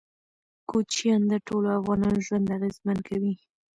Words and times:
کوچیان 0.69 1.21
د 1.31 1.33
ټولو 1.47 1.67
افغانانو 1.79 2.23
ژوند 2.25 2.47
اغېزمن 2.57 2.97
کوي. 3.07 3.33